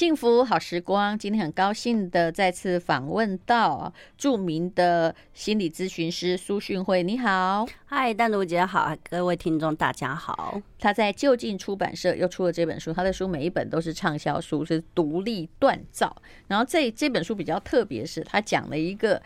[0.00, 7.02] 幸福好时光，今天很高兴的再次访问到著名的心理咨询师苏训慧。
[7.02, 10.58] 你好，嗨，丹如姐好，各位听众大家好。
[10.78, 16.16] 他在就近出版社又出了这本书，他的书每一本都是畅销书，是独立锻造。
[16.48, 19.20] 然后这这本书比较特别，是他讲了一个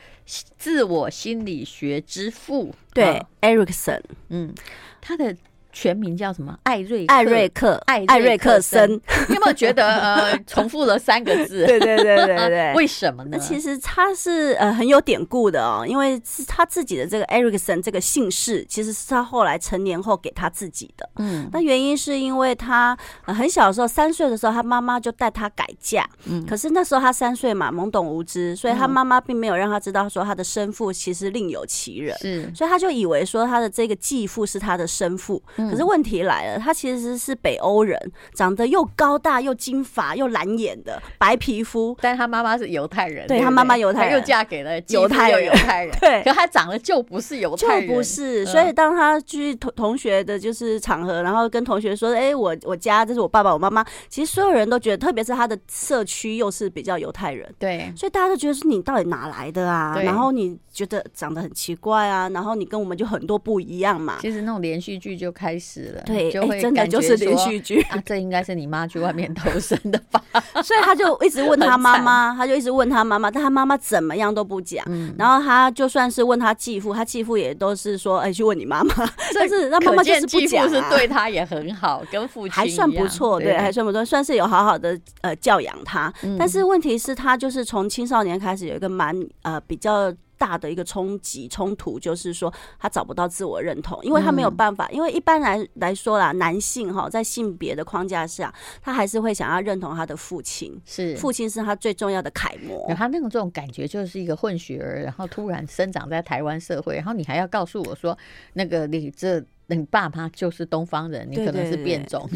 [0.59, 4.01] 自我心理学之父，对，Erikson，
[4.31, 4.53] 嗯，
[5.01, 5.37] 他的。
[5.75, 6.57] 全名叫什么？
[6.63, 8.89] 艾瑞艾瑞克艾艾瑞克森，
[9.29, 11.67] 你有没有觉得呃 重复了三个字？
[11.67, 13.31] 对对对对对， 为什么呢？
[13.33, 21.11] 那其实他是呃很有典故的哦，因为是他自己的这个艾瑞克森这个姓氏，其实是他后来成年后给他自己的。
[21.17, 26.09] 嗯，那原因是因为他很小的时候，三岁的时候，他妈妈就带他改嫁。
[26.27, 32.17] 嗯，可是那时候他三岁嘛，懵懂无知，所以他妈妈并没有让他知道说他的生父其实另有其人。
[32.19, 35.43] 是，所以他就以为说他的这个继父是他的生父。
[35.71, 37.99] 可是问题来了，他其实是北欧人，
[38.35, 59.97] 长得又高大又金发又蓝眼的白皮肤，但是他妈妈是犹太人，对，他妈妈犹太人，又嫁给了犹太犹太人， 对，可他长得就不是犹太人，就不是，所以当他去同同学的就是场合，然后跟同学说，哎、欸，我我家这是我爸爸我妈妈，其实所有人都觉得，特别是他的社区又是比较犹太人，对，所以大家都觉得是你到底哪来的啊？
[60.03, 64.19] 然后你觉得长得很奇怪啊，然后你跟我们就很多不一样嘛。
[64.21, 66.03] 其实那种连续剧就开始了。
[66.07, 68.03] 对，就会真的就是连续剧 啊！
[68.05, 70.23] 这应该是你妈去外面偷生的吧？
[70.63, 74.85] 所以他就一直问他妈妈， 他就一直问他妈妈，但他妈妈怎么样都不讲。
[75.19, 78.95] 然后他就算是问他继父，他继父也都是说：“哎，去问你妈妈。”
[79.35, 86.13] 但是他妈妈就是不讲，是对他也很好，跟父亲还算不错，对，还算不错，算是有好好的呃教养他。
[86.39, 90.13] 但是问题是，他就是从青少年开始有一个蛮呃比较。
[90.45, 94.87] 大的一个冲击冲突就是说，他找不到自我认同，因为他没有办法。
[94.91, 102.93] 因为一般来来说啦，男性哈在性别的框架下，他还是会想要认同他的父亲，是父亲是他最重要的楷模。
[102.95, 108.19] 他那种这种感觉就是一个混血儿，然后突然生长在台湾社会，然后你还要告诉我说，
[108.53, 109.43] 那个你这。
[109.67, 112.29] 那你爸妈就是东方人，你可能是变种，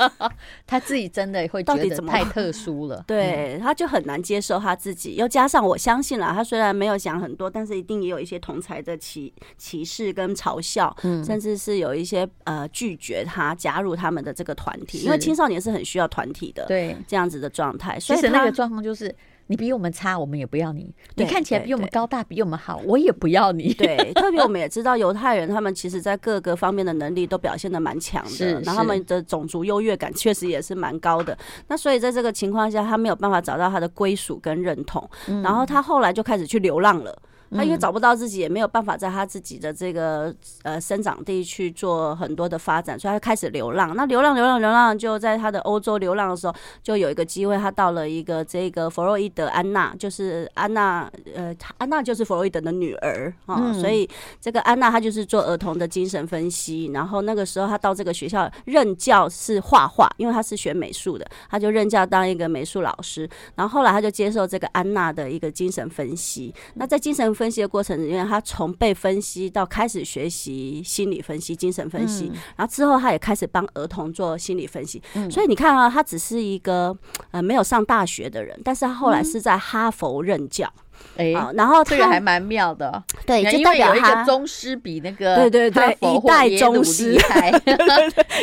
[0.66, 5.14] 他自己真的会觉得太特殊了， 对，他就很难接受他自己。
[5.14, 17.98] 又加上我相信了，他虽然没有想很多，但是一定也有一些同才的歧歧视跟嘲笑，嗯，甚至是有一些呃拒绝他加入他们的这个团体，因为青少年是很需要团体的，对，这样子的状态。
[17.98, 19.14] 所以那个状况就是。
[19.48, 20.92] 你比我们差，我们也不要你。
[21.14, 23.72] 你看起来比我们高大，比我们好，我也不要你。
[23.74, 31.36] 对， 特别我们也知道犹太人，他们其实在各个方面的能力都表现的蛮强的，然后他们的种族优越感确实也是蛮高的。
[31.68, 35.08] 那所以在这个情况下，他没有办法找到他的归属跟认同，
[35.42, 37.16] 然后他后来就开始去流浪了。
[37.50, 43.94] 他因为找不到自己，也没有办法在他自己的这个呃生长地去做很多的发展，所以他开始流浪。
[43.94, 53.72] 那流浪、流浪、流浪，就在他的欧洲流浪的时候，就有一个机会，他到了一个这个弗洛伊德安娜，就是安娜，呃，安娜就是弗洛伊德的女儿啊。
[53.72, 54.08] 所以
[54.40, 56.90] 这个安娜她就是做儿童的精神分析。
[56.92, 63.28] 然后那个时候他到这个学校任教是画画，因为他是学美术的，他就任教当一个美术老师。
[63.54, 66.54] 然后后来他就接受这个安娜的一个精神分析。
[66.74, 75.02] 那在精神分析的过程里面，他从被分析到开始学习心理分析、精神分析，嗯、然后之后他也开始帮儿童做心理分析。
[75.14, 76.96] 嗯、所以你看啊，他只是一个
[77.30, 80.72] 呃没有上大学的人，但是他后来是在哈佛任教。
[81.16, 87.12] 哎，然后这个还蛮妙的，对，就代表一个宗师比那个对对对，一代宗师。
[87.12, 87.50] 厉害，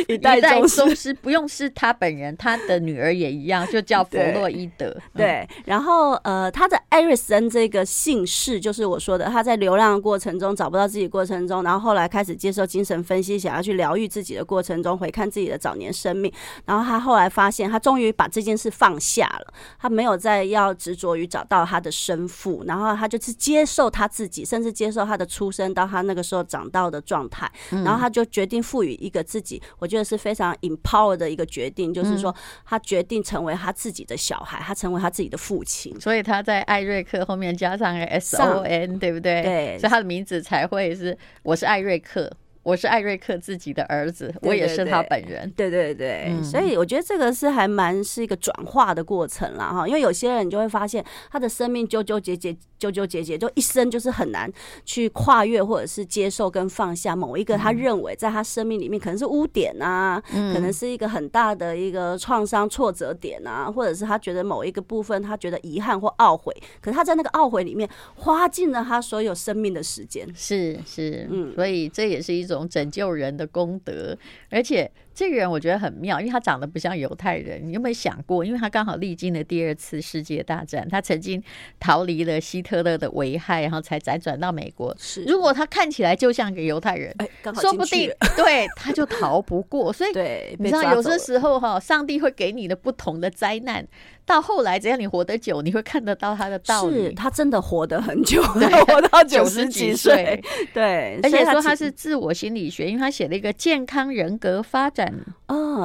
[0.08, 1.14] 一代宗师。
[1.22, 4.96] 不用是他本人，他的女儿也一样，就叫弗洛伊德。
[5.16, 16.31] 对，然后呃，他的艾瑞森这个姓氏就是我说的，他在流浪的过程中找不到自己过程中，然后后来开始接受精神分析，想要去疗愈自己的过程中，回看自己的早年生命，
[16.66, 22.63] 然后他后来发现，他终于把这件事放下了，他没有再要执着于找到他的生父。
[22.67, 35.97] 然后他就是接受他自己，甚至接受他的出生到他那个时候长到的状态，然后他就决定赋予一个自己，我觉得是非常 empower 的一个决定，就是说他决定成为他自己的小孩，他成为他自己的父亲。
[35.99, 39.41] 所以他在艾瑞克后面加上 S O N，对不对？
[39.41, 42.29] 对，所以他的名字才会是我是艾瑞克。
[42.63, 45.51] 我是艾瑞克自己的儿子，我也是他本人。
[45.55, 49.85] 对对对，嗯、所以我觉得这个是还蛮是一个转化的过程啦哈。
[49.85, 54.49] 因为有些人就会发现他的生命纠纠结结、纠纠结结，就一生就是很难
[54.85, 70.25] 去跨越或者是接受跟放下某一个他认为在他生命里面可能是污点啊，嗯、可能是一个很大的一个创伤挫折点啊，或者是他觉得某一个部分他觉得遗憾或懊悔，可是他在那个懊悔里面花尽了他所有生命的时间。
[70.33, 72.53] 是是，嗯，所以这也是一种。
[72.53, 74.17] 种拯救人的功德，
[74.50, 77.61] 而且这个人我觉得很妙，因为他长得不像犹太人。
[77.63, 78.43] 你有没有想过？
[78.43, 81.41] 因为他刚好历经了第二次世界大战，他曾经
[81.79, 84.95] 逃离了希特勒的危害，然后才辗转到美国。
[84.99, 87.27] 是，如果他看起来就像个犹太人，哎，
[87.61, 89.93] 说不定对他就逃不过。
[89.93, 93.85] 所以，对，你知道有些时候哈，上帝会给你的不同的灾难。
[94.25, 97.07] 到后来，只要你活得久，你会看得到他的道理。
[97.07, 100.41] 是他真的活得很久，活到九十几岁。
[100.73, 105.03] 对，而且说他是自我心理学，因为他写了一个健康人格发展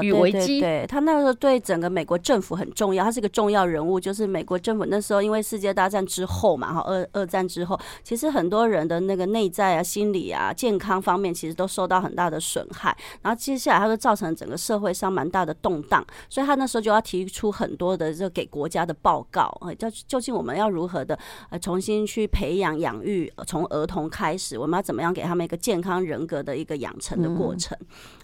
[0.03, 0.61] 与危机。
[0.61, 4.01] 对，他那个时候对整个美国政府很重要，他是一个重要人物。
[4.01, 12.97] 就是美国政府那时候，因为世界大战之后嘛，哈，二二战之后，其实很多人的那个内在啊、心理啊、健康方面，其实都受到很大的损害。
[13.21, 18.39] 然后接下来，他就造成整个社会上蛮大的动荡，所以他那时候就要提出很多的这个。
[18.39, 21.19] 给国家的报告啊，就究竟我们要如何的
[21.51, 27.77] 呃重新去培养养育，从儿童开始，我们要怎么样给他们一个健康人格的一个养成的过程，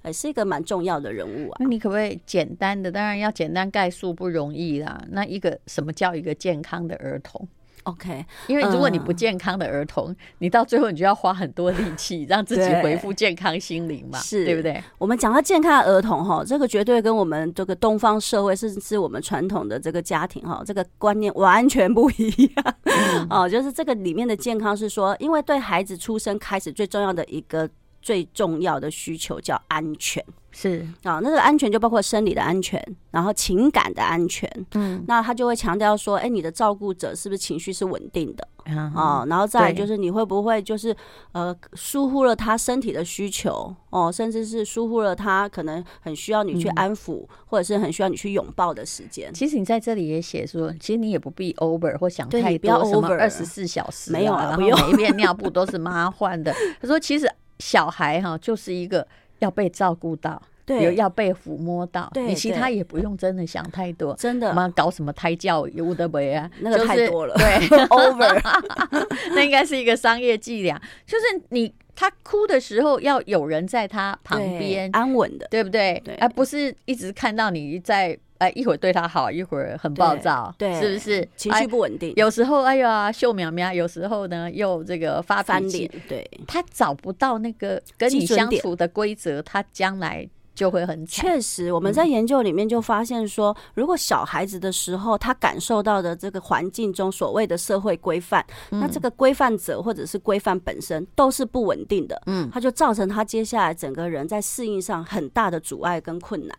[0.02, 1.56] 呃，是一个蛮重要的人物啊。
[1.58, 5.02] 那你可不可以简单的，当然要简单概述不容易啦。
[5.10, 7.48] 那一个什么叫一个健康的儿童
[7.84, 14.82] ？OK，因为如果你不健康的儿童，嗯、你到最后你就要花很多力气让自己恢复健康心灵嘛，是对不对？
[14.96, 22.74] 我们讲到健康的儿童哈，这个绝对跟我们这个东方社会，甚至是我们传统的这个家庭哈，这个观念完全不一样。
[22.84, 27.68] 嗯、 哦，就是这个里面的健康是说，因为对孩子出生开始最重要的一个
[28.04, 30.22] 最重要的需求叫安全。
[30.56, 32.80] 是啊，那个安全就包括生理的安全，
[33.10, 34.48] 然后情感的安全。
[34.74, 38.48] 嗯，那他就会强调说，哎，你的照顾者是不是情绪是稳定的？
[38.94, 40.96] 哦，然后再来就是你会不会就是
[41.32, 49.34] 呃疏忽了他身体的需求哦，甚至是疏忽了他可能很需要你去安抚，或者是很需要你去拥抱的时间。
[49.34, 56.54] 其实你在这里也写说，其实你也不必 over 或想太多，什么二十四小时没有啊，然后每一片尿布都是妈换的。
[56.80, 57.28] 他说，其实
[57.58, 59.06] 小孩哈就是一个。
[59.40, 66.48] 要被照顾到，对，要被抚摸到，对，你其他也不用真的想太多，真的，妈搞什么胎教有的没啊？
[66.60, 68.40] 那个太多了，对， over，
[69.34, 76.00] 那应该是一个商业伎俩，就是你他哭的时候要有人在他旁边安稳的，对不对？
[76.20, 78.16] 而不是一直看到你在。
[78.38, 82.12] 哎，一会儿对他好，一会儿很暴躁，对，是不是情绪不稳定？
[82.16, 90.28] 有时候哎呀，秀苗苗，有时候呢又这个发脾气，对，他找不到那个跟你相处的规则，他将来。
[90.54, 91.24] 就会很惨。
[91.24, 106.56] 确实，我们在研究里面就发现说，如果小孩子的时候，他感受到的这个环境中所谓的社会规范，那这个规范者或者是规范本身都是不稳定的，嗯，他就造成他接下来整个人在适应上很大的阻碍跟困难。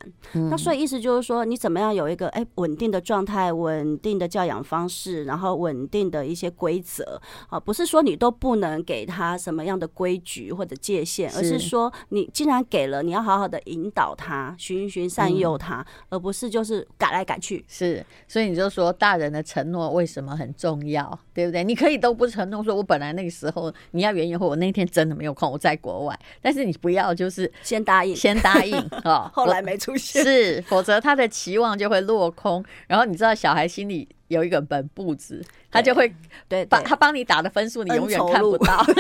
[0.50, 13.85] 那所以意思就是说，你怎么样有一个哎稳定的状态、稳定的教养方式，然后稳定的一些规则啊，不是说你都不能给他什么样的规矩或者界限，而是说你既然给了，你要好好的引。
[13.86, 17.64] 引导他，循循善诱他，嗯、而不是就是改来改去。
[17.68, 21.64] 是，所以你就说大人的承诺为什么很重要，对不对？
[21.64, 32.64] 你可以都不承诺，说我本来那个时候你要原因，或我那天真的没有空，我在国外，但是你不要就是先答应，先答应哦， 后来没出现，是，否则他的期望就会落空。
[32.88, 34.08] 然后你知道小孩心里。
[34.27, 36.13] 有一个本簿子，他就会
[36.48, 38.86] 对帮他帮你打的分数，你永远看不到。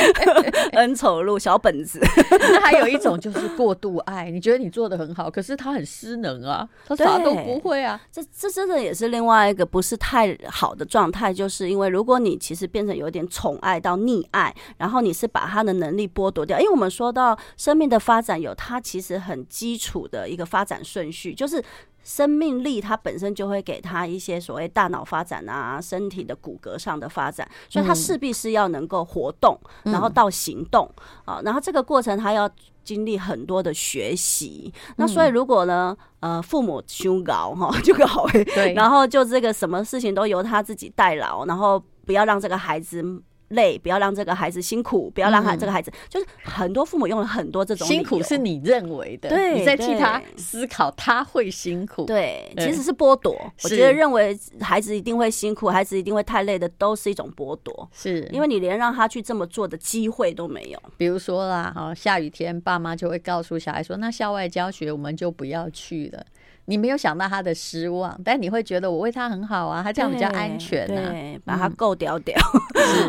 [0.72, 2.00] 恩丑录小本子，
[2.52, 8.00] 那还有一种就是过度爱，你觉得你做的很好，可是他很失能啊，他啥都不会啊。
[8.10, 21.62] 这这真的也是另外一个不是太好的状态，就是因为如果你其实变成有点宠爱到溺爱，然后你是把他的能力剥夺掉，因为我们说到生命的发展有它其实很基础的一个发展顺序，就是。
[22.02, 30.90] 生命力，它本身就会给他一些所谓大脑发展啊，身体的骨骼上的发展，所以他势必是要能够活动，嗯、然后到行动
[31.24, 32.50] 啊，然后这个过程他要
[32.82, 34.72] 经历很多的学习。
[34.88, 43.22] 嗯、那所以如果呢，呃，父母修搞哈 就搞，对，然后就这个什么事情都由他自己代劳，然后不要让这个孩子。
[43.50, 53.36] 累，不要让这个孩子辛苦，不要让他这个孩子，嗯、就是很多父母用了很多这种辛苦是你认为的，对，你在替他思考他会辛苦，对，其实是剥夺。
[53.40, 60.82] 嗯、我觉得认为孩子一定会辛苦，孩子一定会太累的，都是一种剥夺，是因为你连让他去这么做的机会都没有。
[60.96, 66.24] 比如说啦，哈，下雨天，爸妈就会告诉小孩说：“那校外教学我们就不要去了。”
[66.66, 72.36] 你没有想到他的失望，但你会觉得我为他很好啊，他这样比较安全啊，对，把他够屌屌。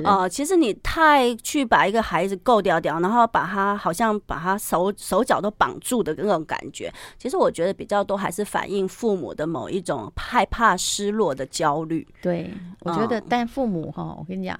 [0.03, 12.07] 哦， 其实你太去把一个孩子够屌屌，然后把他好像把他手手脚都绑住的那种感觉，其实我觉得比较多还是反映父母的某一种害怕失落的焦虑。
[12.21, 14.59] 对，我觉得，但父母哈，我跟你讲。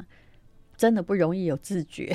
[0.82, 2.12] 真的不容易有自觉。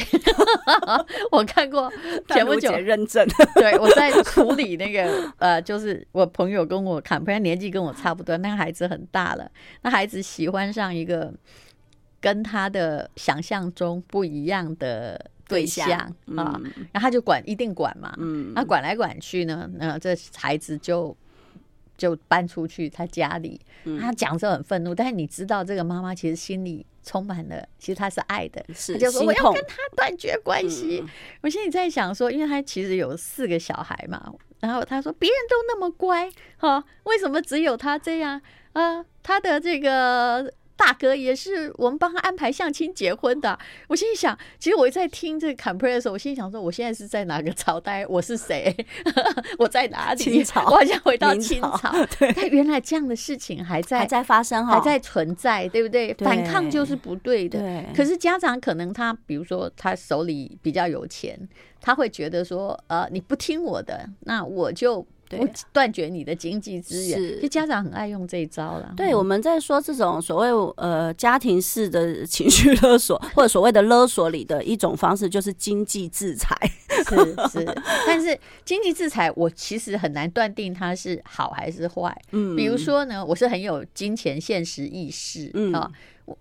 [1.30, 1.88] 我看过
[2.34, 9.48] 前不久认证， 对我在处理那个呃，就是我朋友跟我看，朋友年纪跟我差不多，那个孩子很大了，
[9.82, 11.32] 那孩子喜欢上一个
[12.20, 21.16] 跟他的想象中不一样的对象，啊，嗯、然后他就管，一定管嘛，嗯，那管来管去呢，那这孩子就。
[21.98, 23.58] 就搬出去他家里，
[23.98, 31.00] 他讲的时候很愤怒，但是你知道这个妈妈其实心里充满了，其实他是爱的，是就说我要跟他断绝关系。
[31.02, 31.08] 嗯、
[31.42, 39.02] 我心里在想说，因为他其实有四个小孩嘛，然后他说别人都那么乖，哈，为什么只有他这样啊？
[39.22, 40.52] 他的这个。
[40.76, 43.58] 大哥也是我们帮他安排相亲结婚的。
[43.88, 48.06] 我心里想，其实我在听这个 Compress 的时候，我心里想说，我现在是在哪个朝代？
[48.06, 48.74] 我是谁？
[49.58, 50.22] 我在哪里？
[50.22, 51.92] 清朝，我好像回到清朝。
[52.18, 56.12] 对，但原来这样的事情还在还在发生，还在存在，对不对？
[56.12, 57.58] 对，反抗就是不对的。
[57.58, 57.86] 对。
[57.94, 61.38] 可是家长可能他，比如说他手里比较有钱，
[61.80, 65.06] 他会觉得说，呃，你不听我的，那我就。
[65.28, 68.94] 对，断绝你的经济资源，是，就家长很爱用这一招了。
[68.96, 76.56] 对，我们在说这种所谓呃家庭式的情绪勒索，或者所谓的勒索里的一种方式，就是经济制裁。
[77.04, 77.74] 是是，
[78.06, 82.16] 但是经济制裁，我其实很难断定它是好还是坏。
[82.32, 85.90] 嗯，比如说呢，我是很有金钱现实意识，嗯啊。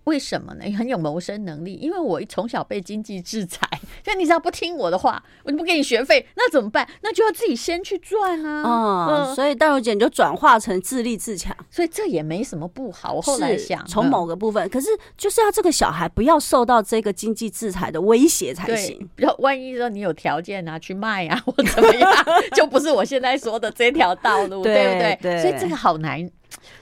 [0.02, 0.64] 为什么呢？
[0.76, 3.64] 很有谋生能力，因为我从小被经济制裁，
[4.04, 6.88] 所以你只要不听我的话，我就不给你学费，那怎么办？
[7.02, 8.64] 那就要自己先去赚啊！
[8.66, 13.12] 嗯，嗯，所以淡如姐你就转化成自立自强，所以这也没什么不好。
[13.12, 19.08] 我后来想，从某个部分，嗯、可是就是要这个小孩不要受到这个经济制裁的威胁才行。
[19.18, 22.10] 要万一说你有条件拿去卖啊， 或怎么样，
[22.54, 25.18] 就不是我现在说的这条道路， 对，对不对？
[25.22, 26.28] 对，所以这个好难。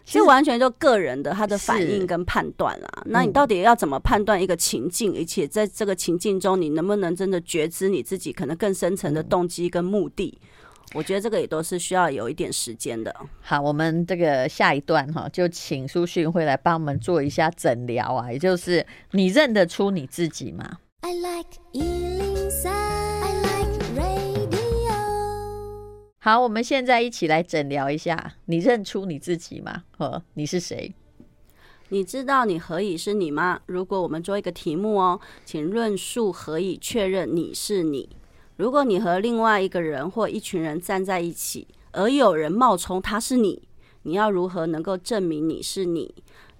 [0.04, 2.88] 其实完全就个人的他的反应跟判断啦。
[3.06, 5.14] 那你到底要怎么判断一个情境？
[5.16, 10.38] 而且在这个情境中，你能不能真的觉知你自己可能更深层的动机跟目的？
[10.94, 13.14] 我觉得这个也都是需要有一点时间的。
[13.40, 22.13] 好，我们这个下一段哈，就请苏迅会来帮我们做一下诊疗啊，也就是你认得出你自己吗？I like
[26.24, 28.36] 好，我们现在一起来诊疗一下。
[28.46, 29.84] 你认出你自己吗？
[29.98, 30.94] 呵，你是谁？
[31.90, 33.60] 你知道你何以是你吗？
[33.66, 38.08] 如果我们做一个题目哦，请论述何以确认你是你。
[38.56, 43.68] 如果你和另外一个人或一群人站在一起，而有人冒充他是你，
[44.04, 46.14] 你要如何能够证明你是你？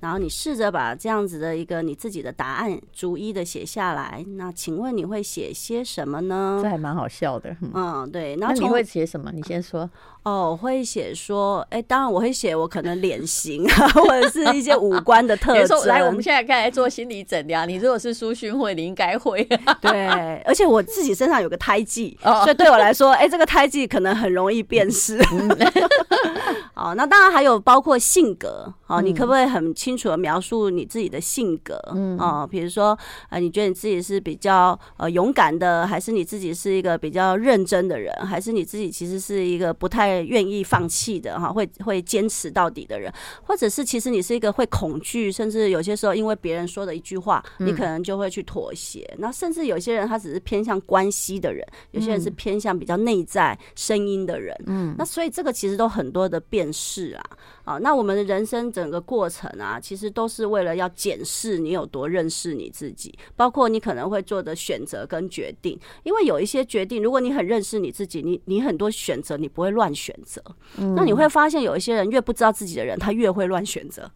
[0.05, 4.23] 然后你试着把这样子的一个你自己的答案逐一的写下来。
[4.37, 6.61] 那请问你会写些什么呢？
[6.63, 7.57] 这还蛮好笑的。
[7.73, 8.37] 嗯，对。
[8.37, 9.33] 那你会写什么？
[9.33, 9.89] 你先说。
[10.25, 15.87] 哦，我会写说，哎，当然我会写我可能脸型啊，或者是一些五官的特 征。
[15.87, 17.67] 来，我们现在开始做心理诊疗。
[17.67, 19.45] 你如果是苏训会，你应该会。
[19.83, 20.07] 对，
[20.47, 25.21] 而且我自己身上有个胎记，所以对我来说，哎，这个胎记可能很容易辨识。
[26.73, 28.73] 好，那当然还有包括性格。
[28.87, 31.79] 好，你可不可以很清楚的描述你自己的性格？
[31.95, 49.13] 嗯，哦，比如说，呃，你觉得你自己是比较呃勇敢的，还是你自己是一个比较认真的人，还是你自己其实是一个不太愿意放弃的哈，会会坚持到底的人，或者是其实你是一个会恐惧，甚至有些时候因为别人说的一句话，你可能就会去妥协。
[49.19, 54.55] 那甚至有些人他只是偏向关系的人，有些人是偏向比较内在声音的人。
[54.67, 57.25] 嗯，那所以这个其实都很多的辨识啊。
[57.65, 65.79] 啊，那我们的人生整个过程啊，其实都是为了要检视你有多认识你自己，包括你可能会做的选择跟决定。
[66.03, 70.43] 因为有一些决定，如果你很认识你自己，你你很多选择你不会乱选择。
[70.77, 74.11] 嗯，那你会发现有一些人越不知道自己的人，他越会乱选择。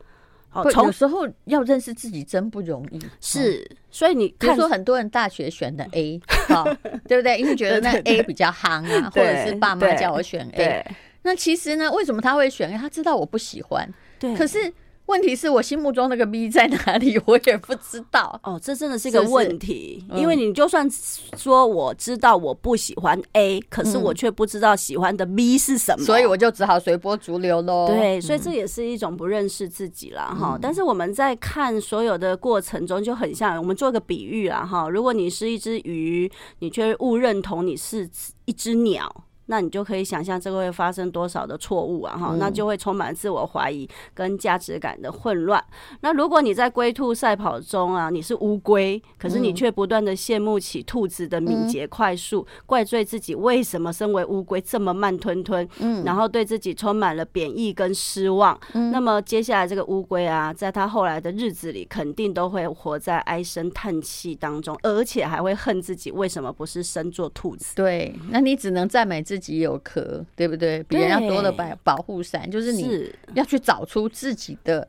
[0.52, 2.98] 哦，有时候要认识自己真不容易。
[3.20, 6.64] 是，所以你看，比如说很多人大学选的 A，好，
[7.06, 7.38] 对不对？
[7.38, 10.84] 因为觉得那 A 比较夯啊，或者是爸妈叫我选 A。
[11.28, 12.72] 那其实呢，为什么他会选？
[12.78, 13.86] 他知道我不喜欢。
[14.18, 14.34] 对。
[14.34, 14.72] 可是
[15.04, 18.40] 问题是我心目中那个 B 在哪里， 我也不知道。
[18.42, 20.02] 哦，这真的是一个问题。
[20.08, 20.88] 是是，因为你就算
[21.36, 27.88] 说我知道我不喜欢 A，、嗯、可是我却不知道喜欢的 B 是什么，所以我就只好随波逐流喽。
[27.88, 30.54] 对，所以这也是一种不认识自己了哈。
[30.54, 34.88] 嗯、但是我们在看所有的过程中，就很像我们做个比喻啦哈。
[34.88, 36.30] 如果你是一只鱼，
[36.60, 38.08] 你却误认同你是
[38.46, 39.24] 一只鸟。
[39.48, 45.62] 那你就可以想象这个会发生多少的错误啊哈，嗯、那就会充满自我怀疑跟价值感的混乱。
[46.00, 58.58] 那如果你在龟兔赛跑中啊，你是乌龟，可是你却不断的羡慕起兔子的敏捷快速，嗯、怪罪自己为什么身为乌龟这么慢吞吞，嗯，然后对自己充满了贬义跟失望。
[58.74, 67.74] 嗯、那么接下来这个乌龟啊，在他后来的日子里，肯定都会活在唉声叹气当中，而且还会恨自己为什么不是生做兔子。
[67.74, 70.82] 对，那你只能赞美自己有壳，对不对？
[70.84, 74.88] 比人家多了保保护伞，就是你要去找出自己的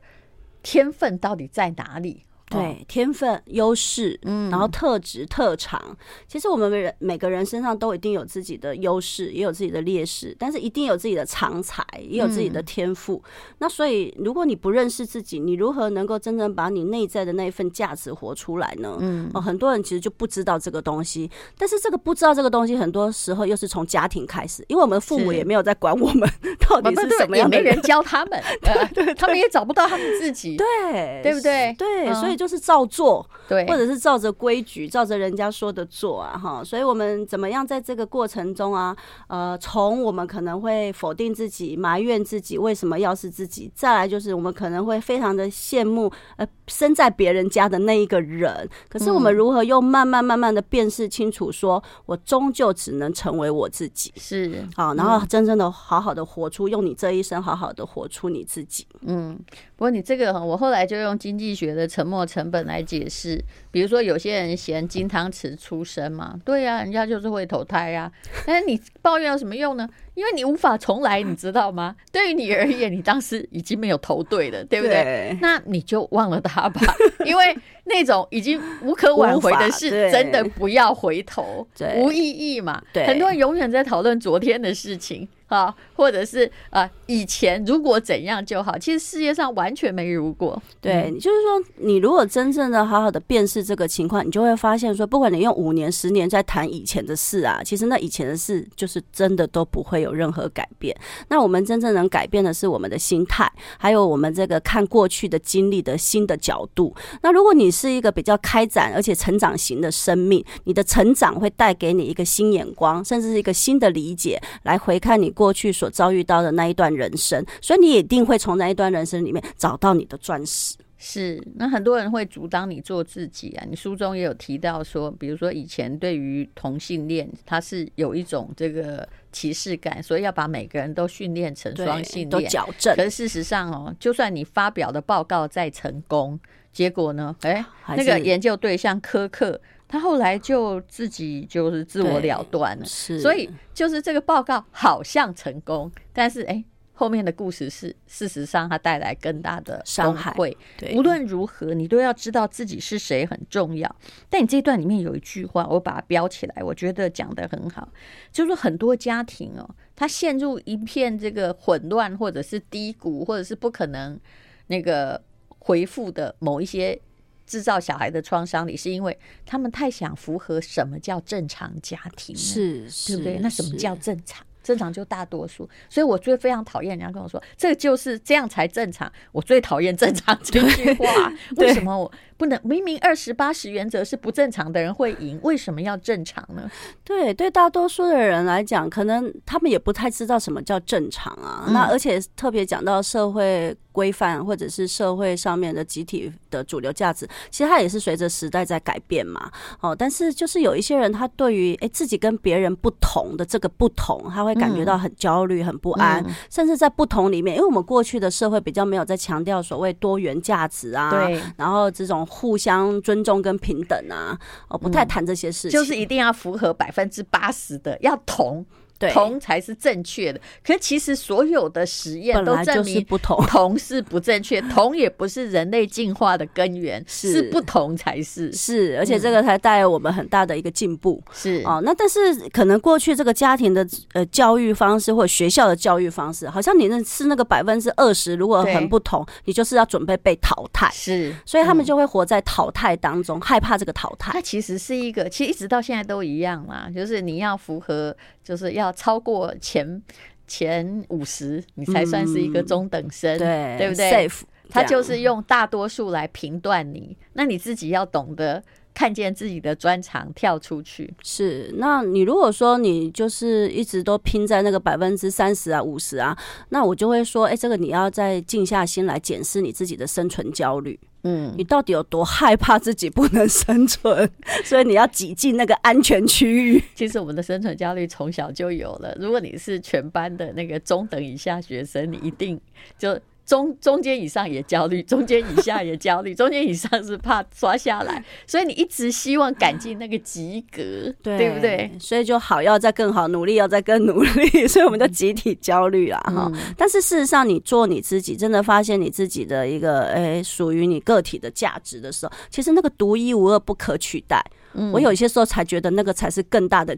[0.62, 2.24] 天分到底在哪里。
[2.50, 5.80] 对，天分、优势，嗯，然后特质、特长，
[6.26, 13.22] 其实我们每人每个人身上都一定有自己的优势，也有自己的劣势，但是一定有自己的长才，也有自己的天赋。
[13.24, 18.96] 嗯、那所以，如果你不认识自己，你如何能够真正把你内在的那一份价值活出来呢？
[18.98, 26.28] 嗯，哦，很多人其实就不知道这个东西，但是这个不知道这个东西，很多时候又是从家庭开始，因为我们父母也没有在管我们
[26.68, 31.72] 到底是什么样的人，也没人教他们，对，对，对，他们也找不到他们自己，对，对不对？
[31.78, 32.39] 对，嗯、所以。
[32.40, 36.64] 就是照做，对，或者是照着规矩，照着人家说的做啊，哈。
[36.64, 48.66] 所以，我们怎么样在这个过程中啊，呃，从我们可能会否定自己、埋怨自己为什么要是自己，再来就是我们可能会非常的羡慕呃生在别人家的那一个人。
[48.88, 58.86] 可是，我们如何又慢慢慢慢的辨识清楚，说我终究只能成为我自己，是好，然后真正的好好的活出，用你这一生好好的活出你自己。
[59.02, 59.38] 嗯，
[59.80, 68.12] 不过你这个，我后来就用经济学的沉没成本来解释，比如说有些人嫌金汤匙出身嘛，对呀、人家就是会投胎呀、啊，
[68.46, 69.88] 但是你抱怨有什么用呢？
[70.20, 71.96] 因为你无法重来，你知道吗？
[72.12, 75.02] 对于你而言，你当时已经没有投对了，对不对？
[75.02, 76.80] 对，那你就忘了他吧，
[77.24, 82.82] 因为那种已经无可挽回的事，真的不要回头，无意义嘛。
[82.92, 85.26] 对，很多人永远在讨论昨天的事情。
[85.50, 90.62] 啊，或者是啊，以前如果怎样就好，其实世界上完全没如果。
[90.80, 100.96] 对，就是说，你如果真正的好好的辨识这个情况，你就会发现说，不管你用五年、十年在谈以前的事啊，其实那以前的事就是真的都不会有有任何改变。
[101.28, 106.94] 那我们真正能改变的是我们的心态，还有我们这个看过去的经历的新的角度。
[107.22, 120.74] 那如果你是一个比较开展而且成长型的生命，你的成长会带给你一个新眼光，甚至是一个新的理解，来回看你过去所遭遇到的那一段人生，所以你一定会从那一段人生里面找到你的钻石。
[121.02, 123.64] 是，那很多人会阻挡你做自己啊。
[123.66, 132.94] 你书中也有提到说，比如说以前对于同性恋，他是有一种这个歧视感，所以要把每个人都训练成双性恋，都矫正。
[132.94, 136.38] 可是事实上哦，就算你发表的报告再成功，
[136.70, 137.34] 结果呢？
[137.40, 137.64] 哎，
[137.96, 139.58] 那个研究对象苛刻。
[139.88, 146.64] 他后来就自己就是自我了断了，是，所以就是这个报告好像成功，但是哎、欸，
[147.00, 150.36] 后面的故事是事实上它带来更大的伤害。
[150.76, 153.96] 对，无论如何，你都要知道自己是谁很重要。
[154.28, 157.88] 但你这段里面有一句话，我把它标起来，我觉得讲得很好，
[158.30, 164.20] 就是很多家庭哦，他陷入一片这个混乱，或者是低谷，或者是不可能
[164.66, 167.00] 那个回复的某一些。
[167.46, 173.40] 制造小孩的创伤里，是因为他们太想符合什么叫正常家庭，是，对不对？
[173.40, 174.46] 那什么叫正常？
[174.62, 179.10] 正常就大多数，所以我最非常讨厌人家跟我说，这就是这样才正常。
[179.32, 181.32] 我最讨厌正常这句话。
[181.56, 182.60] 为什么我不能？
[182.64, 186.68] 明明二十八十原则是不正常的人会赢，为什么要正常呢？
[187.02, 191.64] 对，对大多数的人来讲，可能他们也不太知道什么叫正常啊。
[191.68, 199.50] 嗯、那而且特别讲到社会规范或者是社会上面的集体的主流价值，其实它也是随着时代在改变嘛。
[199.80, 204.50] 哦，但是就是有一些人，他对于诶自己跟别人不同的这个不同，他会。
[204.50, 214.38] 会感觉到很焦虑、很不安，嗯、甚至在不同里面，因为我们过去的社会比较没有在强调所谓多元价值啊，对，然后这种互相尊重跟平等啊，
[214.68, 218.64] 哦，不太谈这些事情，就是一定要符合百分之八十的，要同。
[219.12, 227.50] 同才是正确的，可是其实所有的实验都证明不同，同是不正确， 同也不是人类进化的根源，是。
[227.50, 228.52] 不同才是。
[228.52, 231.62] 是，而且这个才带来我们很大的一个进步，是。
[231.64, 231.80] 哦。
[231.84, 244.32] 那但是可能过去这个家庭的呃教育方式或者学校的教育方式，好像你那是那个百分之二十，如果很不同，你就是要准备被淘汰，是，所以他们就会活在淘汰当中，害怕这个淘汰。
[244.32, 248.14] 它其实是一个，其实一直到现在都一样啦，就是你要符合，
[248.50, 248.90] 就是要。
[249.00, 250.02] 超过前
[250.46, 258.62] 前五十，你才算是一个中等生，嗯、对对不对？Safe，他就是用大多数来评断你，那你自己要懂得
[259.00, 261.10] 看见自己的专长，跳出去。
[261.22, 266.36] 是，那你如果说你就是一直都拼在那个百分之三十啊、五十啊，
[266.68, 271.00] 那我就会说，哎、欸，这个你要再静下心来检视你自己的生存焦虑。
[271.22, 274.30] 嗯，你到底有多害怕自己不能生存？
[274.64, 276.84] 所以你要挤进那个安全区域。
[276.94, 279.16] 其实我们的生存焦虑从小就有了。
[279.18, 282.60] 如果你是全班的那个中等以下学生，你一定
[282.98, 283.18] 就。
[283.50, 291.90] 中中间以上也焦虑， 中间以下也焦虑，中间以上是怕刷下来， 所以你一直希望赶进那个及格，对，对不对？
[291.98, 296.48] 所以就好，要再更好，努力要再更努力， 所以我们就集体焦虑啊哈。
[296.54, 304.40] 嗯、但是事实上，你做你自己，真的发现你自己的一个诶属于你个体的价值的时候，其实那个独一无二、不可取代。
[304.74, 306.96] 嗯、我有些时候才觉得那个才是更大的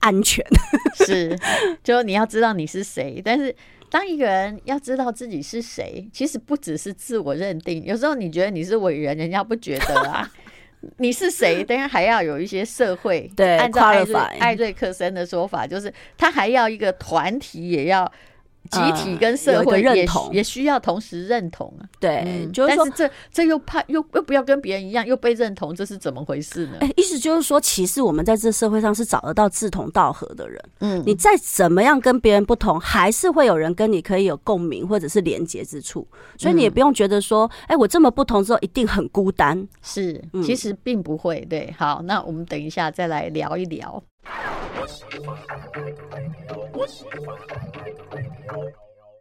[0.00, 0.44] 安全。
[1.06, 1.38] 是，
[1.84, 3.54] 就你要知道你是谁，但是。
[3.94, 7.84] 当一个人要知道自己是谁，其实不只是自我认定。
[7.84, 10.28] 有时候你觉得你是伟人，人家不觉得啊。
[10.98, 11.62] 你是谁？
[11.62, 13.30] 当然还要有一些社会。
[13.36, 18.10] 对，按照艾瑞艾瑞克森的说法，就是他还要一个团体，也要。
[18.70, 21.84] 集体跟社会、呃、认同，也需要同时认同啊。
[22.00, 26.78] 对，嗯、就是说，但是这这又怕又又不要跟别人一样，又被认同，这是怎么回事呢？
[26.80, 30.60] 哎、欸，意思就是说，其实我们在这社会上是找得到志同道合的人。
[30.80, 36.06] 嗯，你再怎么样跟别人不同，还是会有人跟你可以有共鸣或者是连接之处。
[36.38, 39.66] 所以你也不用觉得说，哎、欸，我这么不同之后一定很孤单。
[39.82, 41.40] 是，其实并不会。
[41.50, 44.02] 对，好，那我们等一下再来聊一聊。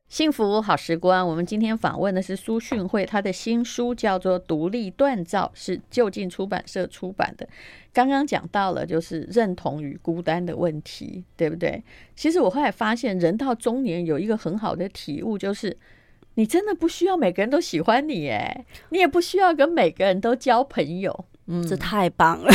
[0.07, 7.47] 幸福好时光，我们今天访问的是苏训慧，他的新书叫做《独立锻造》，是就近出版社出版的。
[7.91, 11.83] 刚刚讲到了就是认同与孤单的问题，对不对？
[12.15, 15.75] 其实我后来发现，人到中年有一个很好的体悟，就是
[16.35, 21.25] 你真的不需要每个人都喜欢你，哎，你也不需要跟每个人都交朋友。
[21.47, 22.49] 嗯，这太棒了，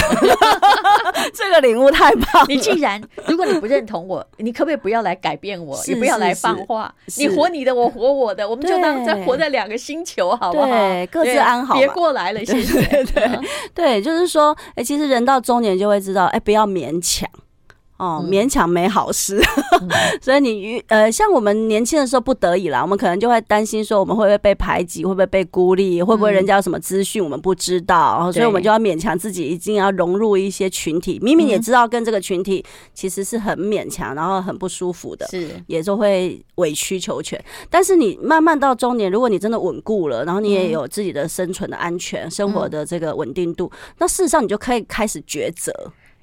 [1.35, 2.47] 这个领悟太棒了。
[2.49, 6.95] 你既然如果你不认同我，你可不可以不要来改变我，也不要来放话？
[7.19, 10.67] 你活你的，我活我的，我们就当在活在两个星球，好不好？
[10.67, 11.75] 对，各自安好。
[11.75, 12.83] 别过来了，谢谢。
[12.83, 13.41] 对对
[13.75, 17.29] 对，就是说，哎，其实人到中年就会知道，哎，不要勉强。
[17.99, 19.43] 哦，勉强没好事，
[19.81, 19.89] 嗯、
[20.23, 31.19] 所以你呃，像我们年轻的时候不得已啦，我们可能就会担心说，我们会不会被排挤，会不会被孤立，会不会人家有什么资讯我们不知道，嗯、所以我们就要勉强自己，一定要融入一些群体。
[31.21, 35.49] 明明也知道跟这个群体其实是很勉强，然后很不舒服的，是。
[35.67, 37.43] 也就会委曲求全。
[37.69, 45.73] 但是你慢慢到中年，如果你真的稳固了，然后你也有自己的生存的安全、生活的这个稳定度，那事实上你就可以开始抉择。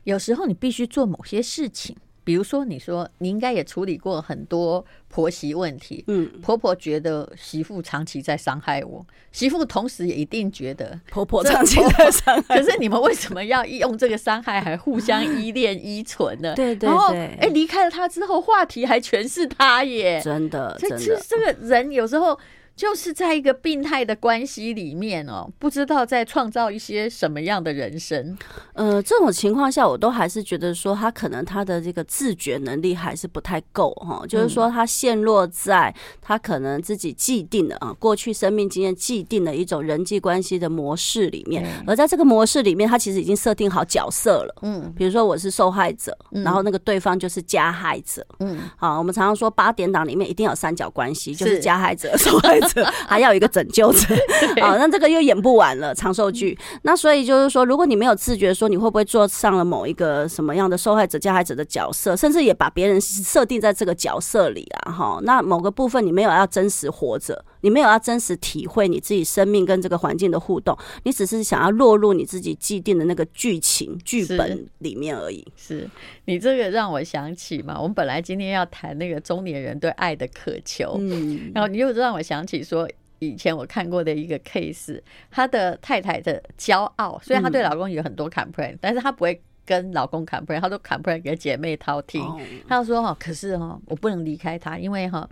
[0.05, 12.57] 有时候你必须做某些事情，比如说，你说你应该也处理过很多婆媳问题，嗯，婆婆觉得媳妇长期在伤害我，媳妇同时也一定觉得 婆婆长期在伤害。
[12.57, 16.55] 可是你们为什么要用这个伤害还互相依 恋依存呢？
[16.55, 22.39] 对对对，然后哎，离开了他之后，话题还全是他耶，真的，真的，这这个人有时候。
[22.75, 28.37] 就是在一个病态的关系里面哦，不知道在创造一些什么样的人生。
[28.73, 34.19] 呃，这种情况下，我都还是觉得说他可能他的这个自觉能力还是不太够哈。
[34.23, 44.55] 嗯、就是说他陷落在他可能自己既定的啊过去生命经验既定的一种人际关系的模式里面，嗯、而在这个模式里面，他其实已经设定好角色了。
[44.63, 48.25] 嗯，比如说我是受害者，嗯、然后那个对方就是加害者。
[48.39, 52.64] 嗯，好，我们常常说八点档里面一定有三角关系，就是加害者、 受害者。
[53.07, 54.15] 还要有一个拯救者。
[54.61, 56.57] 啊，那这个又演不完了长寿剧。
[56.83, 75.43] 那所以就是说，如果你没有自觉，说你会不会坐上了某一个什么样的受害者、加害者的角色，甚至也把别人设定在这个角色里啊，哈，那某个部分你没有要真实活着，你没有要真实体会你自己生命跟这个环境的互动，你只是想要落入你自己既定的那个剧情剧本里面而已。
[75.57, 75.89] 是，是
[76.25, 82.63] 你这个让我想起嘛，我们本来今天要谈那个中年人对爱的渴求，嗯，然后你又让我想起。
[82.63, 85.01] 说以前我看过的一个 case，
[85.31, 92.21] 他的太太的骄傲，虽然她对老公有很多 complain，、嗯、但是她不会跟老公 complain，他都 complain 给姐妹淘听。
[92.21, 95.27] 哦、他就说哈，可是哈，我不能离开他，因为哈，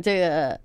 [0.00, 0.60] 这个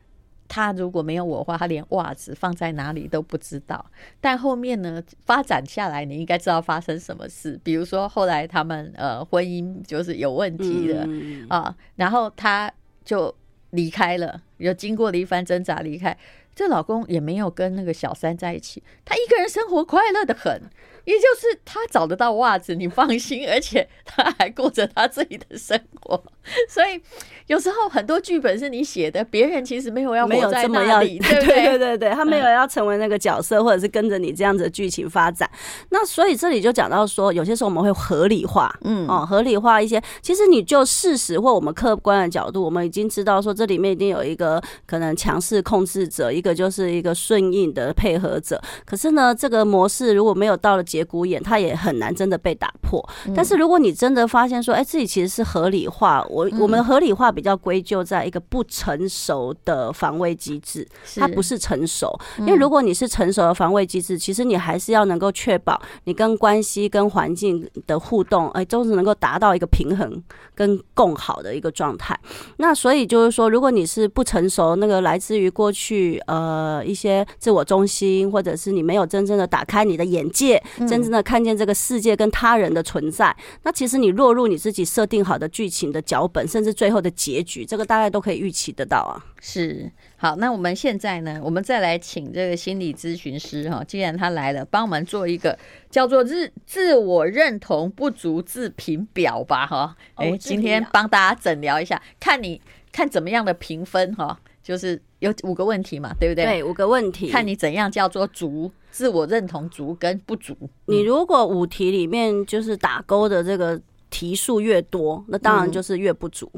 [0.49, 3.85] 他如果没有我的话，他连袜子放在哪里都不知道。
[4.19, 7.57] 但后面呢，发展下来，你应该知道发生什么事。
[7.63, 12.69] 比如说后来他们呃婚姻就是有问题的、嗯、啊，然后他
[13.05, 13.33] 就
[13.69, 14.41] 离开了。
[14.57, 16.17] 有经过了一番挣扎离开，
[16.59, 20.61] 这老公也没有跟那个小三在一起，他一个人生活快乐的很。
[21.05, 26.21] 也就是他找得到袜子，你放心，而且他还过着他自己的生活，
[26.69, 27.01] 所以
[27.47, 31.65] 有时候很多剧本是你写的，别人其实没有要活在那里， 对不对？
[31.65, 35.49] 对对对，他没有要成为那个角色，或者是跟着你这样子的剧情发展。
[35.89, 39.99] 那所以这里就讲到说，有些时候我们会合理化，嗯哦，合理化一些。
[40.21, 48.61] 其实你就事实或我们客观的角度，我们已经知道说，这里面一定有一个可能强势控制者，一个就是一个顺应的配合者。
[48.85, 53.03] 可是呢，这个模式如果没有到了节骨眼，它也很难真的被打破。
[53.35, 62.13] 但是如果你真的发现说，哎，自己其实是合理化，我我们合理化比较归咎在一个不成熟的防卫机制，它不是成熟。
[62.39, 70.21] 因为如果你是成熟的防卫机制，其实你还是要能够确保你跟关系、跟环境的互动，哎，都是能够达到一个平衡
[70.55, 72.17] 跟共好的一个状态。
[72.57, 76.38] 那所以就是说，如果你是不成熟，那个来自于过去呃
[76.85, 89.23] 一些自我中心，或者是你没有真正的打开你的眼界，真正的看见这个世界跟他人的存在，那其实你落入你自己设定好的剧情的脚本，甚至最后的结局，这个大概都可以预期得到啊。
[89.41, 95.57] 是，好，那我们现在呢，我们再来请这个心理咨询师哈，既然他来了，帮我们做一个
[95.89, 99.95] 叫做自自我认同不足自评表吧哈。
[100.15, 104.37] 哎，今天帮大家诊疗一下，看你看怎么样的评分哈，
[104.69, 106.45] 就是有五个问题嘛，对不对？
[106.45, 108.71] 对，五个问题，看你怎样叫做足。
[108.91, 110.55] 自我认同足跟不足，
[110.85, 113.79] 你如果五题里面就是打勾的这个
[114.11, 116.51] 题数越多，那当然就是越不足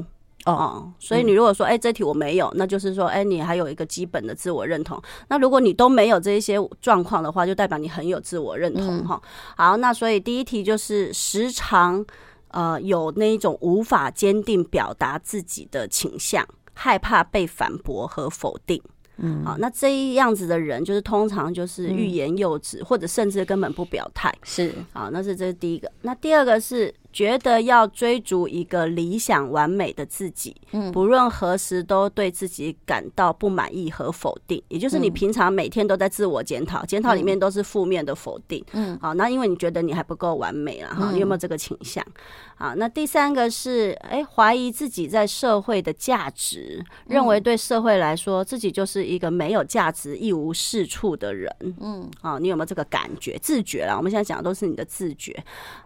[0.44, 0.92] 哦。
[0.98, 5.00] 所以你如果说，哎，这题我没有，那就是说，哎，你还有一个基本的自我认同。
[5.28, 9.20] 那如果你都没有这一些状况的话，就代表你很有自我认同哈。
[9.56, 12.04] 好，那所以第一题就是时常
[12.48, 18.82] 呃有那一种无法坚定表达自己的倾向，害怕被反驳和否定。
[19.18, 24.32] 嗯，好，那这样子的人就是通常就是欲言又止，嗯、或者甚至根本不表态。
[24.42, 25.90] 是，好，那是这是第一个。
[26.00, 26.92] 那第二个是。
[27.12, 42.02] 觉得要追逐一个理想完美的自己，嗯，不论何时都对自己感到不满意和否定，也就是你平常每天都在自我检讨，检讨里面都是负面的否定，嗯，好，那因为你觉得你还不够完美了哈，你有没有这个倾向？
[42.56, 53.38] 好，那第三个是，哎，怀疑自己在社会的价值，认为对社会来说自己就是一个没有价值、一无是处的人，嗯，好，你有没有这个感觉？
[53.42, 55.36] 自觉啦，我们现在讲的都是你的自觉。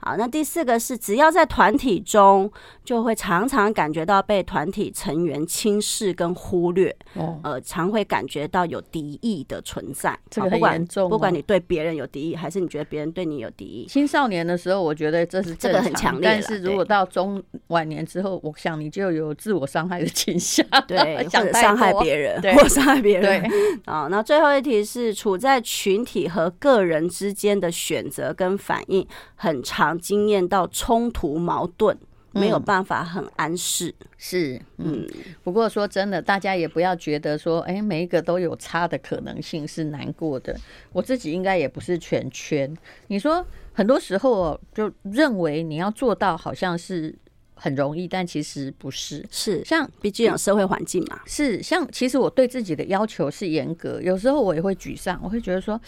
[0.00, 1.15] 好，那第四个是只。
[1.16, 2.52] 只要在团体中，
[2.84, 10.14] 就会常常感觉到被团体成员轻视跟忽略，哦、呃，常会感觉到有敌意的存在。
[10.28, 13.86] 这个很严重、哦，不管你对别人有敌意，还是你觉得别人对你有敌意。
[13.86, 16.28] 青少年的时候，我觉得这是这个很强烈。
[16.28, 23.42] 但是如果到中晚年之后，我想你就有自我伤害的倾向， 对， 或者伤害别人，或伤害别人。
[23.86, 31.05] 啊， 那最后一题是处在群体和个人之间的选择跟反应，很常经验到冲。
[31.06, 31.96] 冲突矛盾，
[32.32, 35.06] 没有办法很安适，嗯、是嗯。
[35.44, 40.58] 不过说真的，大家也不要觉得说，哎，每一个都有差的可能性是难过的。
[40.92, 42.76] 我自己应该也不是全圈。
[43.06, 47.14] 你说很多时候就认为你要做到好像是
[47.54, 49.24] 很容易，但其实不是。
[49.30, 51.20] 是像毕竟有社会环境嘛。
[51.26, 55.80] 是像其实我对自己的要求是严格，有时候我也会沮丧，我会觉得说。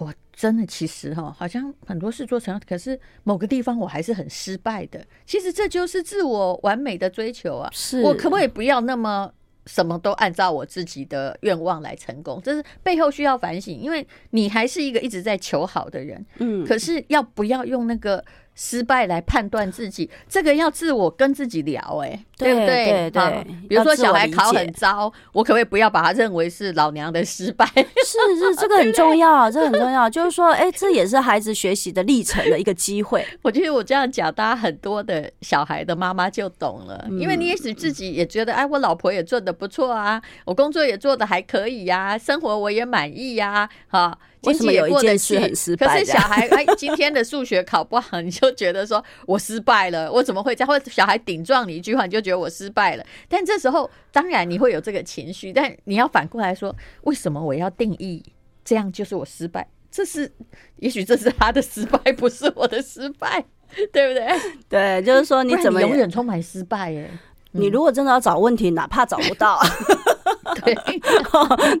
[0.00, 5.04] 我真的其实哈，好像很多事做成，可是某个地方我还是很失败的。
[5.26, 7.68] 其实这就是自我完美的追求啊！
[7.72, 9.30] 是我可不可以不要那么
[9.66, 12.40] 什么都按照我自己的愿望来成功？
[12.42, 16.24] 这是背后需要反省，因为你还是一个一直在求好的人。
[16.38, 18.24] 嗯，可是要不要用那个？
[18.62, 22.84] 失败来判断自己，这个要自我跟自己聊，哎，对不对？
[22.84, 23.46] 对对。
[23.66, 27.64] 比如说小孩考很糟，我可不可以不要把他认为是老娘的失败？
[27.74, 30.10] 是是， 这个很重要，这个很重要。
[30.10, 33.26] 就是说，哎，这也是孩子学习的历程的一个机会。
[33.40, 44.18] 我觉得我这样讲，大家很多的小孩的妈妈就懂了，因为你也许自己也觉得，哎，我老婆也做得不错啊，我工作也做得还可以呀，生活我也满意呀，哈。
[44.29, 45.86] 为什么有一件事很失败？
[45.86, 50.68] 可是小孩哎，今天的数学考不好，你就觉得说我失败了，我怎么会这样？
[50.68, 53.04] 或者小孩顶撞你一句话，你就觉得我失败了。
[53.28, 58.22] 但这时候当然你会有这个情绪，但你要反过来说，为什么我要定义
[58.64, 59.68] 这样就是我失败？
[59.90, 60.30] 这是
[60.76, 63.44] 也许这是他的失败，不是我的失败，
[63.92, 64.28] 对不对？
[64.68, 66.94] 对，就是说你怎么永远充满失败？
[66.94, 67.10] 哎，
[67.50, 69.60] 你如果真的要找问题，哪怕找不到。
[70.64, 70.74] 对。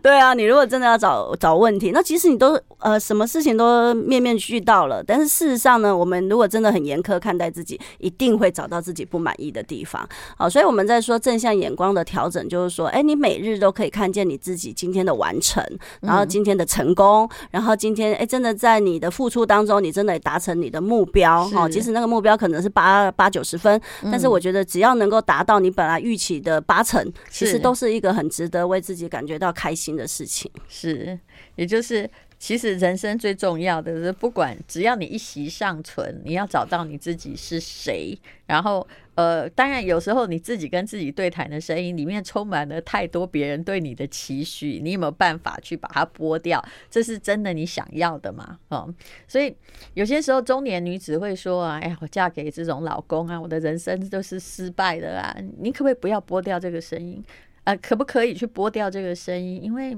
[0.02, 10.06] 对啊，你如果真的要找找问题，那其实你都呃什么事情都面面俱到了，但是事实上呢，我们如果真的很严苛看待自己，一定会找到自己不满意的地方。
[10.36, 15.64] 好，所以我们在说正向眼光的调整，就是说，哎，你每日都可以看见你自己今天的完成，
[16.00, 21.44] 然后今天的成功，嗯、然后今天哎，真的在你的付出当中，你真的达成你的目标。
[21.48, 21.68] 哈。
[21.68, 30.50] 即使那个目标可能是八八九十分，但是我觉得只要能够达到你本来预期的八成，其实都是一个很值得为自己感觉到开心的事情。
[30.68, 31.18] 是，
[31.56, 32.08] 也就是。
[32.40, 38.18] 其实人生最重要的是，不管只要你一息尚存，你要找到你自己是谁。
[38.46, 46.64] 然后，呃，当然有时候你自己跟自己对谈的声音里面充满了太多别人对你的期许，你有没有办法去把它剥掉？
[46.90, 48.58] 这是真的你想要的吗？
[48.70, 48.94] 嗯，
[49.28, 49.54] 所以
[49.92, 55.36] 有些时候中年女子会说啊，哎呀，我嫁给这种老公啊，我的人生都是失败的啊。
[55.58, 57.22] 你可不可以不要剥掉这个声音？
[57.64, 59.62] 呃，可不可以去剥掉这个声音？
[59.62, 59.96] 因为，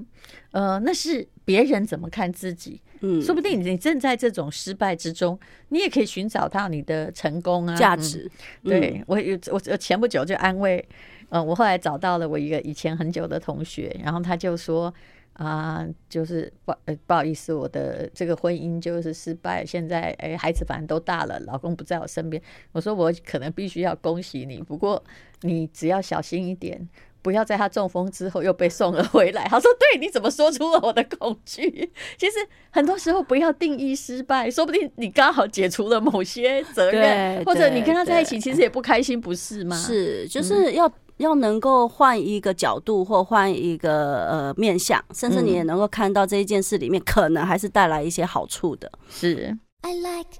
[0.50, 2.80] 呃，那是别人怎么看自己。
[3.00, 8.30] 嗯，说不定你正在这种失败之中，你也可以寻找到你的成功啊，价值。
[8.62, 10.84] 嗯、对我有我我前不久就安慰，
[11.28, 14.92] 呃，我后来找到了我一个以前很久的同学，然后他就说
[15.32, 22.40] 啊、呃，就是不呃不好意思，我的这个婚姻就是失败，现在哎孩子反正都大了，老公不在我身边。
[22.72, 25.02] 我说我可能必须要恭喜你，不过
[25.40, 26.88] 你只要小心一点。
[27.22, 29.44] 不要在他中风之后又被送了回来。
[29.48, 31.90] 他说：“对，你怎么说出了我的恐惧？
[32.18, 32.34] 其实
[32.70, 39.76] 很多时候不要定义失败，说不定你刚好解除了某些责任，或者你跟他在一起其实也不开心，不是吗？
[39.76, 48.90] 是，就是要、嗯、要能够换一个角度或换一个呃面向，甚至你也能够看到这一件事里面可能还是带来一些好处的。
[49.08, 49.56] 是。
[49.84, 50.30] I like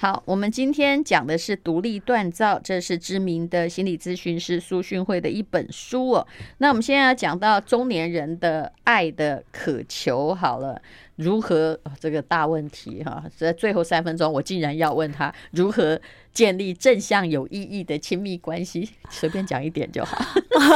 [0.00, 6.24] 好，我们今天讲的是独立锻造，这是知名的心理咨询师苏训慧的一本书哦。
[6.58, 10.80] 那我们现在要讲到中年人的爱的渴求，好了。
[11.16, 13.24] 如何这个大问题哈？
[13.36, 16.00] 在最后三分钟，我竟然要问他如何
[16.38, 18.88] 建立正向有意义的亲密关系？
[19.10, 20.16] 随便讲一点就好。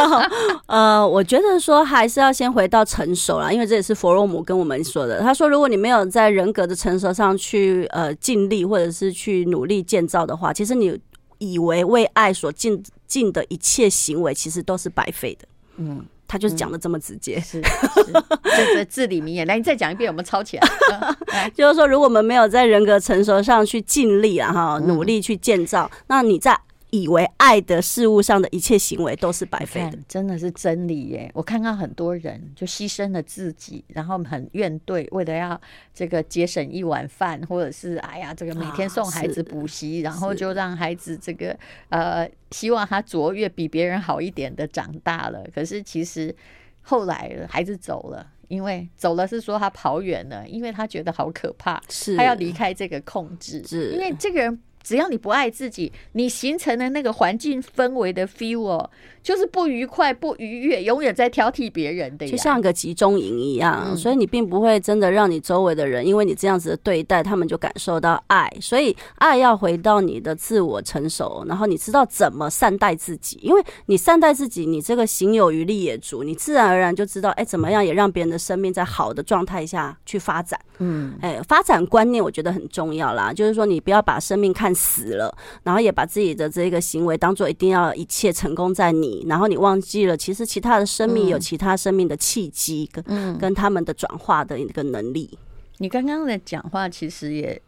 [0.67, 5.21] 呃，我觉得说还是要先回到成熟啦，因为这也是弗洛姆跟我们说的。
[5.21, 10.99] 他说，如果你没有在人格的成熟上去呃尽力，或者是去努力建造的话，其实你
[11.39, 15.47] 以为为爱所尽尽的一切行为，其实都是白费的。
[15.77, 16.05] 嗯。
[16.33, 18.13] 他就是讲的这么直接，嗯、是，是，
[18.57, 19.47] 就是至理名言。
[19.47, 20.67] 来，你再讲一遍，我们抄起来。
[21.55, 26.59] 就是说，如果我们没有在人格成熟上去尽力啊，哈，努力去建造，嗯、那你在。
[26.95, 31.31] 以为爱的事物上的一切行为都是白费的，真的是真理耶！
[31.33, 35.59] 我看到很多人就牺牲了自己，然后很怨怼，为了要
[35.95, 45.43] 这个节省一碗饭，或者是哎呀，这个每天送孩子补习，啊、然后就让孩子这个呃，希望他卓越比别人好一点的长大了。
[45.55, 46.35] 可是其实
[46.83, 54.61] 后来孩子走了，因为走了是说他跑远了，因为他觉得好可怕，是他要离开这个控制，是因为这个人。
[54.83, 58.91] 只要你不爱自己，你形成的那个环境氛围的 feel 哦，
[59.23, 63.89] 就是不愉快、不愉悦，永远在挑剔别人的，就像个集中营一样。
[63.91, 68.51] 嗯、所以你并不会真的让你周围的人，因为你这样子的对待，他们就感受到爱。
[68.61, 80.59] 所以爱要回到你的自我成熟，然后你知道怎么善待自己，因为你善待自己，你这个行有余力也足，你自然而然就知道，哎，怎么样也让别人的生命在好的状态下去发展。
[80.79, 95.39] 嗯，哎，发展观念我觉得很重要啦，就是说你不要把生命看死了，然后也把自己的这个行为当做一定要一切成功在你，然后你忘记了其实其他的生命有其他生命的契机跟、嗯、跟他们的转化的一个能力。
[95.79, 97.61] 你刚刚的讲话其实也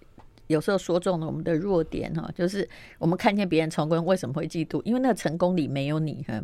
[0.46, 4.80] 有时候说中了我们的弱点哈，就是我们看见别人成功为什么会嫉妒？
[4.84, 6.42] 因为那个成功里没有你哈。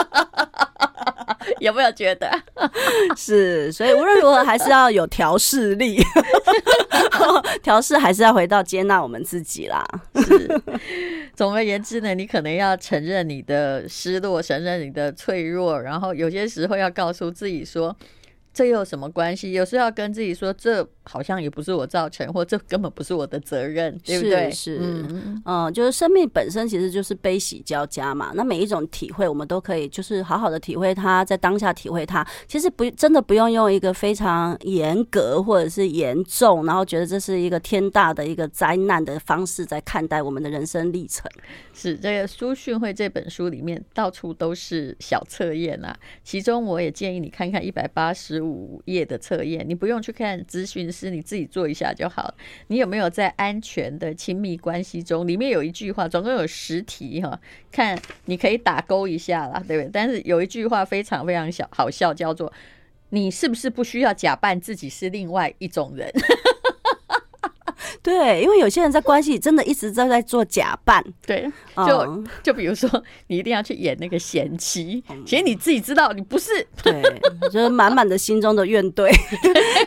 [1.61, 2.29] 有没有觉得
[3.15, 3.71] 是？
[3.71, 6.01] 所以无论如何还是要有调试力，
[7.61, 9.85] 调试还是要回到接纳我们自己啦。
[10.15, 10.61] 是，
[11.35, 17.95] 总而言之呢，你可能要承认你的失落，承认你的脆弱，然后有些时候要告诉自己说。
[18.53, 19.53] 这又有什么关系？
[19.53, 24.51] 有时候要跟自己说，这好像也不是我造成，或这根本不是我的责任，对不对？
[24.51, 28.31] 是，是嗯，嗯，就是生命本身其实就是悲喜交加嘛。
[28.35, 32.27] 那每一种体会，我们都可以就是好好的体会它，在当下体会它。
[32.45, 41.31] 其实不真的不用用一个非常严格或者是严重，然后觉得这是一个天大的一个灾难的方式在看待我们的人生历程。
[41.73, 48.40] 是这个书训会这本书里面到处都是小测验啊，其中我也建议你看看一百八十。
[48.41, 52.33] 十五页的测验，你不用去看咨询师，你自己做一下就好。
[52.69, 55.27] 你有没有在安全的亲密关系中？
[55.27, 57.39] 里面有一句话，总共有十题哈，
[57.71, 59.89] 看你可以打勾一下啦，对不对？
[59.93, 62.51] 但是有一句话非常非常小好笑，叫做
[63.13, 66.11] “你是不是不需要假扮自己是另外一种人？”
[68.03, 71.03] 对，因为有些人在关系里真的一直在在做假扮。
[71.25, 71.47] 对，
[71.85, 72.89] 就就比如说，
[73.27, 76.65] 你一定要去演那个贤妻，其实你自己知道你不是。
[76.83, 77.01] 对，
[77.51, 79.11] 就是满满的心中的怨怼。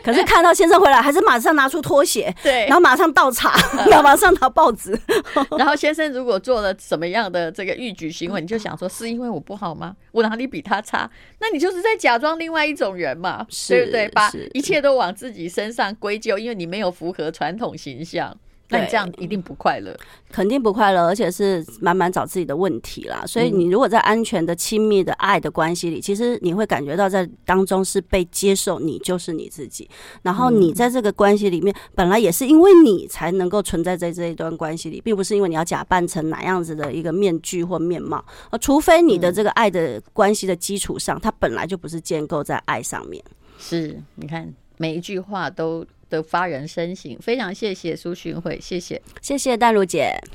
[0.03, 3.53] 可是看到先生回来，还是马上拿出拖鞋，对，然后马上倒茶，
[3.89, 4.97] 然后马上拿报纸。
[5.57, 9.95] 然后先生如果做了什么样的这个逾矩行为，你就想说是因为我不好吗？
[10.11, 11.09] 我哪里比他差？
[11.39, 14.07] 那你就是在假装另外一种人嘛，对不对？
[14.09, 18.37] 把一切都往自己身上归咎，因为你没有符合传统形象。
[18.69, 19.95] 那你这样一定不快乐，
[20.31, 23.23] 肯定不快乐，而且是慢慢找自己的问题啦。
[23.23, 29.87] 所以你如果在安全的、亲密的爱的关系里，其实你会感觉到在当中是被接受，你就是你自己。
[30.23, 38.25] 然后你在这个关系里面，本来也是因为你才能够存在在这一段关系里，并不是因为你要假扮成哪样子的一个面具或面貌。
[38.49, 43.23] 而，除非你的这个爱的关系的基础上，它本来就不是建构在爱上面。
[43.59, 45.85] 是，你看每一句话都。
[46.09, 50.19] 的发人深省，非常谢谢苏勋慧，谢谢，谢谢戴璐姐。